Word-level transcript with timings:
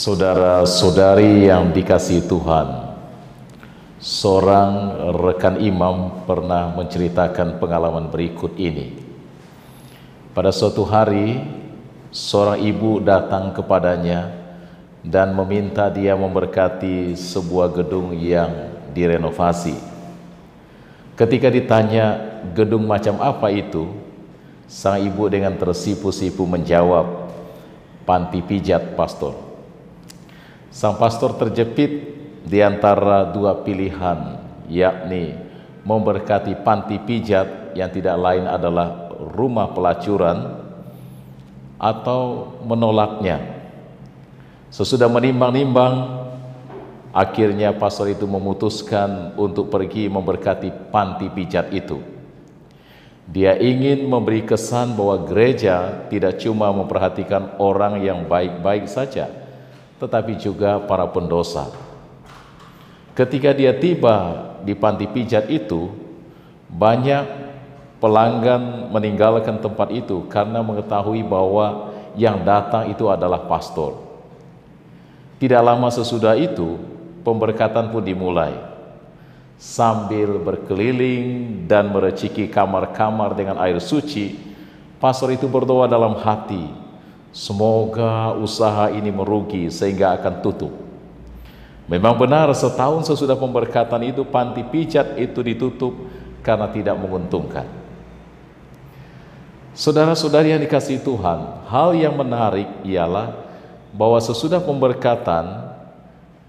Saudara-saudari 0.00 1.44
yang 1.44 1.76
dikasih 1.76 2.24
Tuhan, 2.24 2.96
seorang 4.00 4.96
rekan 5.12 5.60
imam 5.60 6.24
pernah 6.24 6.72
menceritakan 6.72 7.60
pengalaman 7.60 8.08
berikut 8.08 8.56
ini. 8.56 8.96
Pada 10.32 10.56
suatu 10.56 10.88
hari, 10.88 11.44
seorang 12.08 12.64
ibu 12.64 12.96
datang 13.04 13.52
kepadanya 13.52 14.32
dan 15.04 15.36
meminta 15.36 15.92
dia 15.92 16.16
memberkati 16.16 17.12
sebuah 17.12 17.68
gedung 17.68 18.16
yang 18.16 18.72
direnovasi. 18.96 19.76
Ketika 21.12 21.52
ditanya 21.52 22.40
gedung 22.56 22.88
macam 22.88 23.20
apa 23.20 23.52
itu, 23.52 23.84
sang 24.64 24.96
ibu 24.96 25.28
dengan 25.28 25.60
tersipu-sipu 25.60 26.48
menjawab, 26.48 27.04
panti 28.08 28.40
pijat 28.40 28.96
pastor. 28.96 29.49
Sang 30.70 30.94
pastor 31.02 31.34
terjepit 31.34 32.14
di 32.46 32.62
antara 32.62 33.26
dua 33.26 33.58
pilihan, 33.66 34.38
yakni 34.70 35.34
memberkati 35.82 36.62
panti 36.62 37.02
pijat 37.02 37.74
yang 37.74 37.90
tidak 37.90 38.14
lain 38.14 38.46
adalah 38.46 39.10
rumah 39.34 39.74
pelacuran 39.74 40.62
atau 41.74 42.54
menolaknya. 42.62 43.66
Sesudah 44.70 45.10
menimbang-nimbang, 45.10 46.22
akhirnya 47.10 47.74
pastor 47.74 48.14
itu 48.14 48.30
memutuskan 48.30 49.34
untuk 49.34 49.74
pergi 49.74 50.06
memberkati 50.06 50.94
panti 50.94 51.26
pijat 51.34 51.74
itu. 51.74 51.98
Dia 53.26 53.58
ingin 53.58 54.06
memberi 54.06 54.46
kesan 54.46 54.94
bahwa 54.94 55.26
gereja 55.26 56.06
tidak 56.06 56.38
cuma 56.38 56.70
memperhatikan 56.70 57.58
orang 57.58 58.02
yang 58.02 58.26
baik-baik 58.26 58.86
saja, 58.86 59.39
tetapi 60.00 60.40
juga 60.40 60.80
para 60.80 61.04
pendosa. 61.04 61.68
Ketika 63.12 63.52
dia 63.52 63.76
tiba 63.76 64.48
di 64.64 64.72
panti 64.72 65.04
pijat 65.04 65.52
itu, 65.52 65.92
banyak 66.72 67.28
pelanggan 68.00 68.88
meninggalkan 68.88 69.60
tempat 69.60 69.92
itu 69.92 70.24
karena 70.32 70.64
mengetahui 70.64 71.20
bahwa 71.20 71.92
yang 72.16 72.40
datang 72.42 72.88
itu 72.88 73.06
adalah 73.12 73.44
pastor. 73.44 74.00
Tidak 75.36 75.60
lama 75.60 75.92
sesudah 75.92 76.32
itu, 76.36 76.80
pemberkatan 77.20 77.92
pun 77.92 78.00
dimulai. 78.00 78.56
Sambil 79.60 80.40
berkeliling 80.40 81.68
dan 81.68 81.92
mereciki 81.92 82.48
kamar-kamar 82.48 83.36
dengan 83.36 83.60
air 83.60 83.76
suci, 83.76 84.32
pastor 84.96 85.36
itu 85.36 85.44
berdoa 85.44 85.84
dalam 85.84 86.16
hati, 86.16 86.79
Semoga 87.30 88.34
usaha 88.34 88.90
ini 88.90 89.14
merugi 89.14 89.70
sehingga 89.70 90.18
akan 90.18 90.42
tutup. 90.42 90.74
Memang 91.86 92.18
benar 92.18 92.50
setahun 92.54 93.10
sesudah 93.10 93.34
pemberkatan 93.34 94.02
itu 94.06 94.22
panti 94.26 94.62
pijat 94.62 95.18
itu 95.18 95.42
ditutup 95.42 95.94
karena 96.42 96.70
tidak 96.70 96.98
menguntungkan. 96.98 97.66
Saudara-saudari 99.74 100.50
yang 100.50 100.62
dikasih 100.62 101.02
Tuhan, 101.02 101.66
hal 101.70 101.94
yang 101.94 102.18
menarik 102.18 102.66
ialah 102.82 103.34
bahwa 103.94 104.18
sesudah 104.18 104.58
pemberkatan 104.58 105.70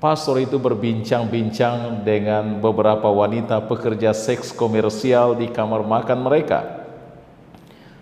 pastor 0.02 0.42
itu 0.42 0.58
berbincang-bincang 0.58 2.02
dengan 2.02 2.58
beberapa 2.58 3.06
wanita 3.06 3.62
pekerja 3.70 4.18
seks 4.18 4.50
komersial 4.50 5.38
di 5.38 5.46
kamar 5.54 5.86
makan 5.86 6.26
mereka. 6.26 6.86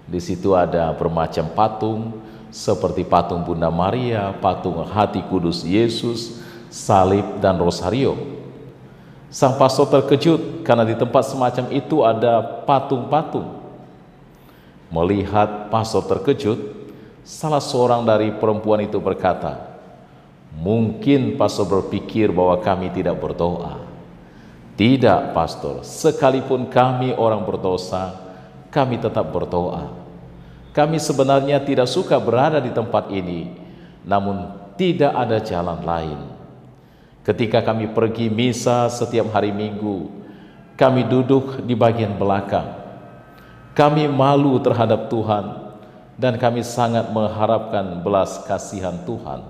Di 0.07 0.23
situ 0.23 0.55
ada 0.55 0.95
bermacam 0.95 1.51
patung, 1.51 2.23
seperti 2.49 3.05
patung 3.05 3.45
Bunda 3.45 3.69
Maria, 3.69 4.33
patung 4.37 4.81
hati 4.85 5.21
kudus 5.29 5.61
Yesus, 5.61 6.41
salib 6.69 7.37
dan 7.41 7.57
rosario. 7.61 8.17
Sang 9.29 9.61
pastor 9.61 9.85
terkejut 9.85 10.65
karena 10.65 10.81
di 10.81 10.97
tempat 10.97 11.29
semacam 11.29 11.69
itu 11.69 12.01
ada 12.01 12.41
patung-patung. 12.65 13.61
Melihat 14.89 15.69
pastor 15.69 16.01
terkejut, 16.01 16.57
salah 17.21 17.61
seorang 17.61 18.01
dari 18.01 18.33
perempuan 18.33 18.81
itu 18.81 18.97
berkata, 18.97 19.77
"Mungkin 20.57 21.37
pastor 21.37 21.69
berpikir 21.69 22.33
bahwa 22.33 22.57
kami 22.57 22.89
tidak 22.89 23.21
berdoa." 23.21 23.85
Tidak, 24.73 25.35
pastor. 25.35 25.85
Sekalipun 25.85 26.71
kami 26.71 27.13
orang 27.13 27.45
berdosa, 27.45 28.15
kami 28.73 28.97
tetap 28.97 29.29
berdoa 29.29 29.98
kami 30.71 31.01
sebenarnya 31.01 31.57
tidak 31.63 31.89
suka 31.89 32.21
berada 32.21 32.61
di 32.61 32.69
tempat 32.69 33.09
ini, 33.09 33.57
namun 34.05 34.53
tidak 34.77 35.11
ada 35.11 35.37
jalan 35.41 35.81
lain. 35.81 36.19
Ketika 37.25 37.61
kami 37.61 37.91
pergi 37.91 38.31
misa 38.31 38.87
setiap 38.87 39.29
hari 39.33 39.51
Minggu, 39.51 40.07
kami 40.79 41.03
duduk 41.03 41.59
di 41.67 41.75
bagian 41.75 42.15
belakang. 42.15 42.79
Kami 43.75 44.07
malu 44.07 44.57
terhadap 44.63 45.11
Tuhan 45.11 45.75
dan 46.15 46.39
kami 46.39 46.63
sangat 46.63 47.11
mengharapkan 47.11 47.99
belas 47.99 48.39
kasihan 48.47 48.95
Tuhan. 49.03 49.43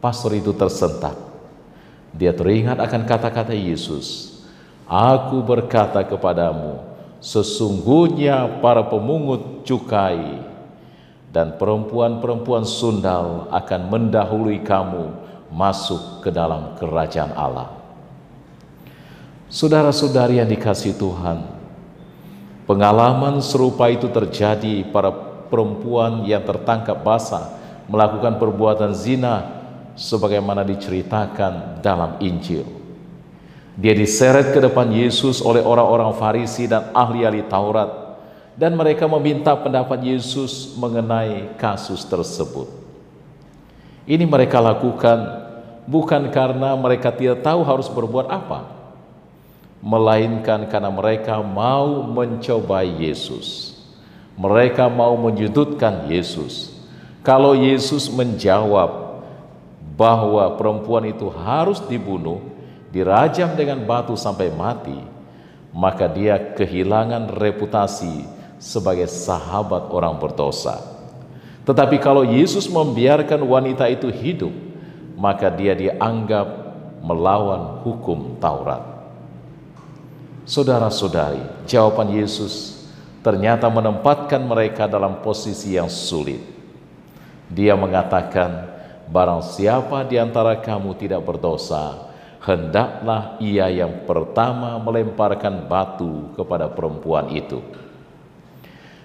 Pastor 0.00 0.36
itu 0.36 0.52
tersentak. 0.52 1.16
Dia 2.12 2.36
teringat 2.36 2.76
akan 2.76 3.02
kata-kata 3.08 3.56
Yesus. 3.56 4.36
Aku 4.84 5.40
berkata 5.40 6.04
kepadamu, 6.04 6.93
Sesungguhnya 7.24 8.60
para 8.60 8.84
pemungut 8.84 9.64
cukai 9.64 10.44
dan 11.32 11.56
perempuan-perempuan 11.56 12.68
sundal 12.68 13.48
akan 13.48 13.80
mendahului 13.88 14.60
kamu 14.60 15.08
masuk 15.48 16.20
ke 16.20 16.28
dalam 16.28 16.76
kerajaan 16.76 17.32
Allah. 17.32 17.72
Saudara-saudari 19.48 20.36
yang 20.36 20.52
dikasih 20.52 21.00
Tuhan, 21.00 21.48
pengalaman 22.68 23.40
serupa 23.40 23.88
itu 23.88 24.12
terjadi 24.12 24.84
para 24.92 25.08
perempuan 25.48 26.28
yang 26.28 26.44
tertangkap 26.44 27.00
basah 27.00 27.56
melakukan 27.88 28.36
perbuatan 28.36 28.92
zina 28.92 29.64
sebagaimana 29.96 30.60
diceritakan 30.60 31.80
dalam 31.80 32.20
Injil. 32.20 32.83
Dia 33.74 33.90
diseret 33.90 34.54
ke 34.54 34.62
depan 34.62 34.86
Yesus 34.94 35.42
oleh 35.42 35.62
orang-orang 35.62 36.14
Farisi 36.14 36.70
dan 36.70 36.94
ahli-ahli 36.94 37.42
Taurat 37.50 38.04
dan 38.54 38.78
mereka 38.78 39.10
meminta 39.10 39.50
pendapat 39.58 39.98
Yesus 39.98 40.78
mengenai 40.78 41.58
kasus 41.58 42.06
tersebut. 42.06 42.70
Ini 44.06 44.22
mereka 44.30 44.62
lakukan 44.62 45.18
bukan 45.90 46.30
karena 46.30 46.78
mereka 46.78 47.10
tidak 47.10 47.42
tahu 47.42 47.66
harus 47.66 47.90
berbuat 47.90 48.30
apa, 48.30 48.70
melainkan 49.82 50.70
karena 50.70 50.90
mereka 50.94 51.42
mau 51.42 52.06
mencobai 52.06 52.88
Yesus. 53.02 53.74
Mereka 54.34 54.90
mau 54.90 55.14
menyudutkan 55.18 56.10
Yesus. 56.10 56.74
Kalau 57.22 57.54
Yesus 57.54 58.10
menjawab 58.10 59.22
bahwa 59.94 60.58
perempuan 60.58 61.06
itu 61.06 61.30
harus 61.30 61.78
dibunuh, 61.86 62.42
dirajam 62.94 63.58
dengan 63.58 63.82
batu 63.82 64.14
sampai 64.14 64.54
mati, 64.54 64.94
maka 65.74 66.06
dia 66.06 66.38
kehilangan 66.54 67.34
reputasi 67.34 68.22
sebagai 68.62 69.10
sahabat 69.10 69.90
orang 69.90 70.14
berdosa. 70.22 70.78
Tetapi 71.66 71.98
kalau 71.98 72.22
Yesus 72.22 72.70
membiarkan 72.70 73.42
wanita 73.42 73.90
itu 73.90 74.06
hidup, 74.14 74.54
maka 75.18 75.50
dia 75.50 75.74
dianggap 75.74 76.46
melawan 77.02 77.82
hukum 77.82 78.38
Taurat. 78.38 78.94
Saudara-saudari, 80.46 81.66
jawaban 81.66 82.14
Yesus 82.14 82.84
ternyata 83.24 83.66
menempatkan 83.72 84.44
mereka 84.44 84.84
dalam 84.84 85.24
posisi 85.24 85.74
yang 85.74 85.88
sulit. 85.88 86.40
Dia 87.48 87.72
mengatakan, 87.74 88.68
barang 89.08 89.40
siapa 89.56 90.04
di 90.04 90.20
antara 90.20 90.60
kamu 90.60 91.00
tidak 91.00 91.24
berdosa, 91.24 92.12
hendaklah 92.44 93.40
ia 93.40 93.72
yang 93.72 94.04
pertama 94.04 94.76
melemparkan 94.76 95.64
batu 95.64 96.28
kepada 96.36 96.68
perempuan 96.68 97.32
itu. 97.32 97.64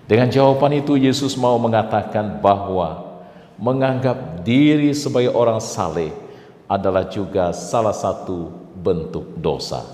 Dengan 0.03 0.27
jawaban 0.27 0.75
itu 0.75 0.99
Yesus 0.99 1.39
mau 1.39 1.55
mengatakan 1.55 2.43
bahwa 2.43 3.23
menganggap 3.55 4.43
diri 4.43 4.91
sebagai 4.91 5.31
orang 5.31 5.63
saleh 5.63 6.11
adalah 6.67 7.07
juga 7.07 7.55
salah 7.55 7.95
satu 7.95 8.51
bentuk 8.75 9.39
dosa. 9.39 9.87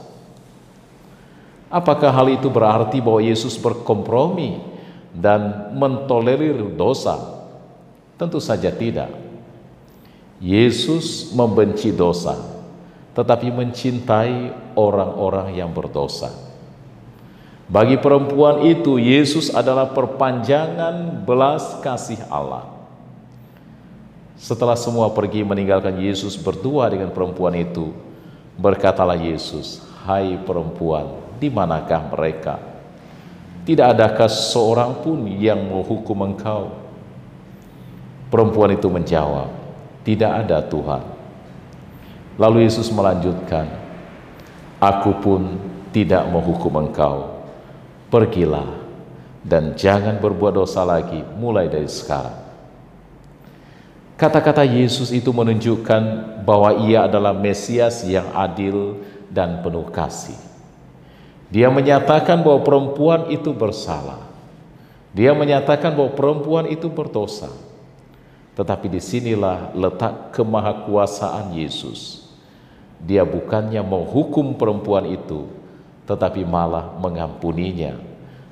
Apakah 1.69 2.09
hal 2.09 2.31
itu 2.33 2.47
berarti 2.49 2.97
bahwa 3.03 3.21
Yesus 3.21 3.59
berkompromi 3.59 4.63
dan 5.13 5.69
mentolerir 5.75 6.73
dosa? 6.73 7.19
Tentu 8.15 8.39
saja 8.39 8.71
tidak. 8.71 9.11
Yesus 10.39 11.35
membenci 11.35 11.91
dosa 11.91 12.54
tetapi 13.15 13.47
mencintai 13.47 14.51
orang-orang 14.75 15.55
yang 15.55 15.71
berdosa. 15.71 16.35
Bagi 17.65 17.97
perempuan 17.97 18.61
itu, 18.67 19.01
Yesus 19.01 19.49
adalah 19.49 19.89
perpanjangan 19.89 21.25
belas 21.25 21.81
kasih 21.81 22.21
Allah. 22.29 22.69
Setelah 24.35 24.77
semua 24.77 25.09
pergi 25.09 25.41
meninggalkan 25.41 25.95
Yesus 25.97 26.37
berdua 26.37 26.91
dengan 26.91 27.09
perempuan 27.09 27.55
itu, 27.57 27.95
berkatalah 28.59 29.17
Yesus, 29.17 29.81
"Hai 30.05 30.37
perempuan, 30.37 31.07
di 31.41 31.49
manakah 31.49 32.11
mereka? 32.13 32.61
Tidak 33.65 33.95
adakah 33.97 34.29
seorang 34.29 35.01
pun 35.01 35.25
yang 35.25 35.65
menghukum 35.65 36.19
engkau?" 36.21 36.69
Perempuan 38.29 38.75
itu 38.75 38.91
menjawab, 38.91 39.49
"Tidak 40.03 40.31
ada, 40.45 40.61
Tuhan." 40.61 41.14
Lalu 42.35 42.67
Yesus 42.67 42.91
melanjutkan, 42.91 43.71
"Aku 44.83 45.15
pun 45.23 45.55
tidak 45.95 46.27
menghukum 46.27 46.75
engkau. 46.83 47.47
Pergilah 48.11 48.75
dan 49.39 49.75
jangan 49.79 50.19
berbuat 50.19 50.59
dosa 50.59 50.83
lagi 50.83 51.23
mulai 51.39 51.71
dari 51.71 51.87
sekarang." 51.87 52.45
Kata-kata 54.15 54.63
Yesus 54.63 55.11
itu 55.11 55.31
menunjukkan 55.35 56.03
bahwa 56.47 56.87
ia 56.87 57.03
adalah 57.03 57.35
Mesias 57.35 58.03
yang 58.07 58.31
adil 58.31 58.99
dan 59.27 59.59
penuh 59.59 59.91
kasih. 59.91 60.39
Dia 61.51 61.67
menyatakan 61.67 62.39
bahwa 62.39 62.63
perempuan 62.63 63.27
itu 63.31 63.51
bersalah. 63.51 64.23
Dia 65.15 65.31
menyatakan 65.31 65.95
bahwa 65.95 66.11
perempuan 66.15 66.67
itu 66.67 66.91
berdosa. 66.91 67.51
Tetapi 68.55 68.87
di 68.87 69.03
sinilah 69.03 69.75
letak 69.75 70.31
kemahakuasaan 70.31 71.55
Yesus. 71.55 72.24
Dia 73.01 73.27
bukannya 73.27 73.83
menghukum 73.83 74.55
perempuan 74.55 75.09
itu, 75.09 75.49
tetapi 76.07 76.47
malah 76.47 76.95
mengampuninya 76.99 77.97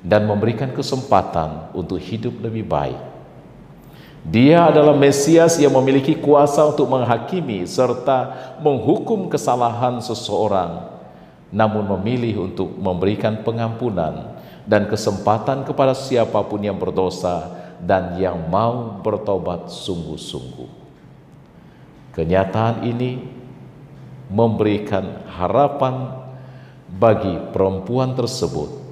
dan 0.04 0.28
memberikan 0.28 0.70
kesempatan 0.72 1.72
untuk 1.72 1.96
hidup 1.96 2.36
lebih 2.44 2.68
baik 2.68 3.14
dia 4.24 4.72
adalah 4.72 4.96
Mesias 4.96 5.60
yang 5.60 5.76
memiliki 5.76 6.16
kuasa 6.16 6.64
untuk 6.64 6.88
menghakimi 6.88 7.60
serta 7.68 8.32
menghukum 8.64 9.28
kesalahan 9.28 10.00
seseorang, 10.00 10.88
namun 11.52 11.84
memilih 11.92 12.48
untuk 12.48 12.72
memberikan 12.72 13.44
pengampunan 13.44 14.32
dan 14.64 14.88
kesempatan 14.88 15.68
kepada 15.68 15.92
siapa 15.92 16.40
pun 16.40 16.56
yang 16.56 16.80
berdosa 16.80 17.52
dan 17.84 18.16
yang 18.16 18.48
mau 18.48 18.96
bertobat 19.04 19.68
sungguh-sungguh. 19.68 20.72
Kenyataan 22.16 22.80
ini 22.80 23.28
memberikan 24.34 25.22
harapan 25.30 26.10
bagi 26.90 27.38
perempuan 27.54 28.18
tersebut 28.18 28.82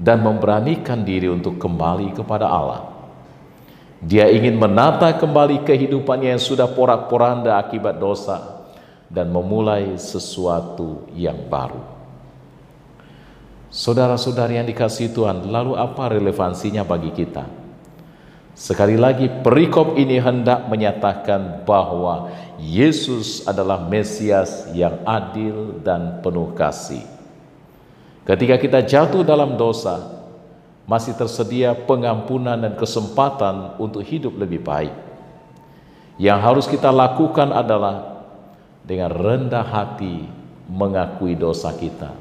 dan 0.00 0.24
memberanikan 0.24 1.04
diri 1.04 1.28
untuk 1.28 1.60
kembali 1.60 2.16
kepada 2.16 2.48
Allah 2.48 2.94
dia 4.04 4.28
ingin 4.28 4.60
menata 4.60 5.16
kembali 5.16 5.64
kehidupannya 5.64 6.36
yang 6.36 6.42
sudah 6.42 6.68
porak-poranda 6.68 7.56
akibat 7.56 7.96
dosa 7.96 8.68
dan 9.08 9.32
memulai 9.32 9.96
sesuatu 9.96 11.08
yang 11.16 11.48
baru. 11.48 11.80
Saudara-saudari 13.72 14.60
yang 14.60 14.68
dikasih 14.68 15.08
Tuhan, 15.16 15.48
lalu 15.48 15.80
apa 15.80 16.12
relevansinya 16.12 16.84
bagi 16.84 17.16
kita? 17.16 17.63
Sekali 18.54 18.94
lagi, 18.94 19.26
perikop 19.26 19.98
ini 19.98 20.22
hendak 20.22 20.70
menyatakan 20.70 21.66
bahwa 21.66 22.30
Yesus 22.62 23.42
adalah 23.50 23.82
Mesias 23.90 24.70
yang 24.70 25.02
adil 25.02 25.82
dan 25.82 26.22
penuh 26.22 26.54
kasih. 26.54 27.02
Ketika 28.22 28.54
kita 28.56 28.78
jatuh 28.86 29.26
dalam 29.26 29.58
dosa, 29.58 30.22
masih 30.86 31.18
tersedia 31.18 31.74
pengampunan 31.74 32.54
dan 32.54 32.78
kesempatan 32.78 33.74
untuk 33.76 34.06
hidup 34.06 34.38
lebih 34.38 34.62
baik. 34.62 34.94
Yang 36.14 36.38
harus 36.40 36.66
kita 36.70 36.94
lakukan 36.94 37.50
adalah 37.50 38.22
dengan 38.86 39.10
rendah 39.10 39.66
hati 39.66 40.30
mengakui 40.70 41.34
dosa 41.34 41.74
kita. 41.74 42.14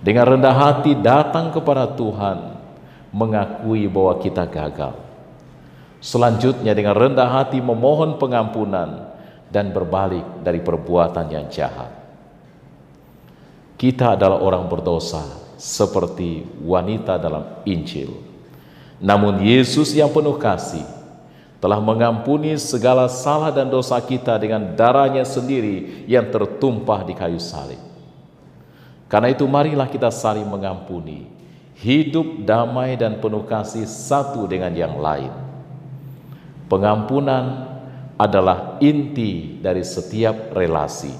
Dengan 0.00 0.38
rendah 0.38 0.54
hati 0.54 0.94
datang 0.94 1.50
kepada 1.50 1.90
Tuhan, 1.98 2.62
mengakui 3.10 3.90
bahwa 3.90 4.22
kita 4.22 4.46
gagal. 4.46 5.03
Selanjutnya 6.04 6.76
dengan 6.76 6.92
rendah 6.92 7.32
hati 7.32 7.64
memohon 7.64 8.20
pengampunan 8.20 9.08
dan 9.48 9.72
berbalik 9.72 10.44
dari 10.44 10.60
perbuatan 10.60 11.32
yang 11.32 11.48
jahat. 11.48 11.88
Kita 13.80 14.12
adalah 14.12 14.44
orang 14.44 14.68
berdosa, 14.68 15.24
seperti 15.56 16.44
wanita 16.60 17.16
dalam 17.16 17.64
Injil. 17.64 18.12
Namun 19.00 19.40
Yesus 19.40 19.96
yang 19.96 20.12
penuh 20.12 20.36
kasih 20.36 20.84
telah 21.56 21.80
mengampuni 21.80 22.52
segala 22.60 23.08
salah 23.08 23.48
dan 23.48 23.72
dosa 23.72 23.96
kita 23.96 24.36
dengan 24.36 24.76
darahnya 24.76 25.24
sendiri 25.24 26.04
yang 26.04 26.28
tertumpah 26.28 27.00
di 27.00 27.16
kayu 27.16 27.40
salib. 27.40 27.80
Karena 29.08 29.32
itu 29.32 29.48
marilah 29.48 29.88
kita 29.88 30.12
saling 30.12 30.44
mengampuni, 30.44 31.24
hidup 31.80 32.44
damai 32.44 32.92
dan 33.00 33.16
penuh 33.24 33.48
kasih 33.48 33.88
satu 33.88 34.44
dengan 34.44 34.76
yang 34.76 35.00
lain. 35.00 35.43
Pengampunan 36.74 37.70
adalah 38.18 38.82
inti 38.82 39.62
dari 39.62 39.86
setiap 39.86 40.50
relasi. 40.50 41.14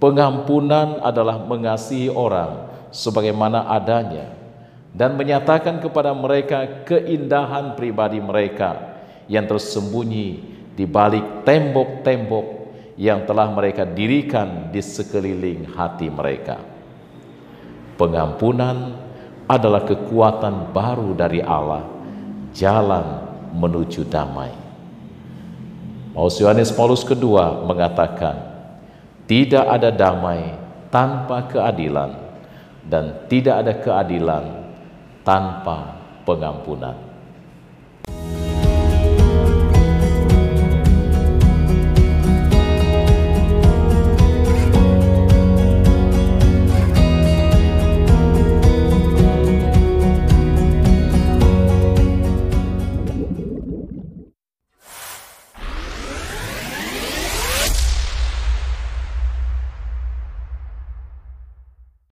Pengampunan 0.00 1.04
adalah 1.04 1.36
mengasihi 1.44 2.08
orang 2.08 2.72
sebagaimana 2.88 3.68
adanya 3.68 4.32
dan 4.96 5.20
menyatakan 5.20 5.84
kepada 5.84 6.16
mereka 6.16 6.80
keindahan 6.88 7.76
pribadi 7.76 8.24
mereka 8.24 8.96
yang 9.28 9.44
tersembunyi 9.44 10.28
di 10.72 10.88
balik 10.88 11.44
tembok-tembok 11.44 12.46
yang 12.96 13.28
telah 13.28 13.52
mereka 13.52 13.84
dirikan 13.84 14.72
di 14.72 14.80
sekeliling 14.80 15.76
hati 15.76 16.08
mereka. 16.08 16.56
Pengampunan 18.00 18.96
adalah 19.44 19.84
kekuatan 19.84 20.72
baru 20.72 21.12
dari 21.12 21.44
Allah, 21.44 21.84
jalan 22.56 23.23
menuju 23.54 24.10
damai. 24.10 24.50
Paus 26.14 26.38
Yohanes 26.42 26.74
Paulus 26.74 27.06
kedua 27.06 27.62
mengatakan, 27.66 28.38
tidak 29.30 29.64
ada 29.66 29.90
damai 29.94 30.54
tanpa 30.90 31.46
keadilan 31.50 32.14
dan 32.86 33.26
tidak 33.26 33.54
ada 33.64 33.72
keadilan 33.78 34.44
tanpa 35.26 35.98
pengampunan. 36.22 36.94